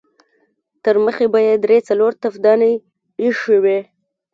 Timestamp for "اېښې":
3.21-3.57